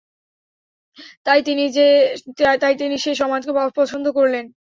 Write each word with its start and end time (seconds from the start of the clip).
তাই 1.25 1.39
তিনি 2.79 2.95
সে 2.97 3.11
সমাজকে 3.15 3.51
অপছন্দ 3.61 4.05
করলেন। 4.17 4.45